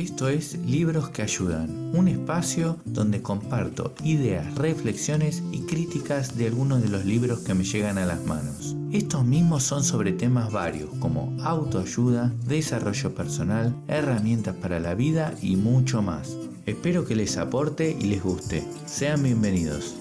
Esto 0.00 0.30
es 0.30 0.58
Libros 0.64 1.10
que 1.10 1.20
Ayudan, 1.20 1.94
un 1.94 2.08
espacio 2.08 2.78
donde 2.86 3.20
comparto 3.20 3.92
ideas, 4.02 4.54
reflexiones 4.54 5.42
y 5.52 5.60
críticas 5.66 6.38
de 6.38 6.46
algunos 6.46 6.82
de 6.82 6.88
los 6.88 7.04
libros 7.04 7.40
que 7.40 7.52
me 7.52 7.64
llegan 7.64 7.98
a 7.98 8.06
las 8.06 8.24
manos. 8.24 8.74
Estos 8.92 9.26
mismos 9.26 9.62
son 9.62 9.84
sobre 9.84 10.12
temas 10.12 10.50
varios 10.50 10.88
como 11.00 11.36
autoayuda, 11.42 12.32
desarrollo 12.46 13.14
personal, 13.14 13.76
herramientas 13.88 14.56
para 14.56 14.80
la 14.80 14.94
vida 14.94 15.34
y 15.42 15.56
mucho 15.56 16.00
más. 16.00 16.34
Espero 16.64 17.04
que 17.04 17.14
les 17.14 17.36
aporte 17.36 17.94
y 18.00 18.04
les 18.04 18.22
guste. 18.22 18.64
Sean 18.86 19.22
bienvenidos. 19.22 19.96